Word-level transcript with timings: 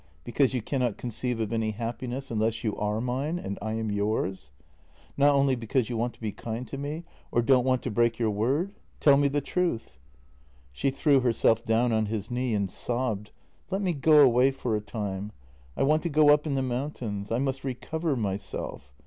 Because 0.23 0.51
you 0.55 0.63
cannot 0.63 0.97
conceive 0.97 1.39
of 1.39 1.53
any 1.53 1.69
happiness 1.69 2.31
unless 2.31 2.63
you 2.63 2.75
are 2.75 2.99
mine 2.99 3.37
and 3.37 3.59
I 3.61 3.73
am 3.73 3.91
yours? 3.91 4.51
Not 5.15 5.35
only 5.35 5.53
be 5.53 5.67
cause 5.67 5.89
you 5.89 5.95
want 5.95 6.15
to 6.15 6.19
be 6.19 6.31
kind 6.31 6.67
to 6.69 6.77
me 6.79 7.03
or 7.31 7.43
don't 7.43 7.65
want 7.65 7.83
to 7.83 7.91
break 7.91 8.17
your 8.17 8.31
word— 8.31 8.73
tell 8.99 9.15
me 9.15 9.27
the 9.27 9.41
truth." 9.41 9.91
She 10.71 10.89
threw 10.89 11.19
herself 11.19 11.63
down 11.63 11.91
on 11.91 12.07
his 12.07 12.31
knee 12.31 12.55
and 12.55 12.71
sobbed: 12.71 13.29
"Let 13.69 13.83
me 13.83 13.93
go 13.93 14.21
away 14.21 14.49
for 14.49 14.75
a 14.75 14.81
time. 14.81 15.33
I 15.77 15.83
want 15.83 16.01
to 16.01 16.09
go 16.09 16.31
up 16.33 16.47
in 16.47 16.55
the 16.55 16.63
mountains. 16.63 17.29
I 17.31 17.37
must 17.37 17.63
recover 17.63 18.15
myself. 18.15 18.95